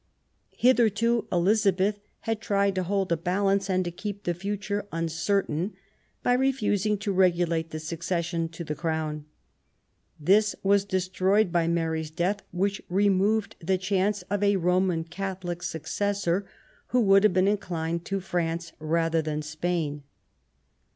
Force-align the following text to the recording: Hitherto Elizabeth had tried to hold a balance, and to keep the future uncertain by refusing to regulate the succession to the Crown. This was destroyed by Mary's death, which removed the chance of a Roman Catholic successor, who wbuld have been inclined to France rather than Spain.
Hitherto 0.57 1.27
Elizabeth 1.31 1.99
had 2.21 2.41
tried 2.41 2.73
to 2.73 2.81
hold 2.81 3.11
a 3.11 3.15
balance, 3.15 3.69
and 3.69 3.85
to 3.85 3.91
keep 3.91 4.23
the 4.23 4.33
future 4.33 4.87
uncertain 4.91 5.75
by 6.23 6.33
refusing 6.33 6.97
to 6.97 7.11
regulate 7.11 7.69
the 7.69 7.77
succession 7.79 8.49
to 8.49 8.63
the 8.63 8.73
Crown. 8.73 9.25
This 10.19 10.55
was 10.63 10.85
destroyed 10.85 11.51
by 11.51 11.67
Mary's 11.67 12.09
death, 12.09 12.41
which 12.51 12.81
removed 12.89 13.55
the 13.59 13.77
chance 13.77 14.23
of 14.23 14.41
a 14.41 14.55
Roman 14.55 15.03
Catholic 15.03 15.61
successor, 15.61 16.47
who 16.87 17.05
wbuld 17.05 17.21
have 17.21 17.33
been 17.33 17.47
inclined 17.47 18.03
to 18.05 18.19
France 18.19 18.71
rather 18.79 19.21
than 19.21 19.43
Spain. 19.43 20.01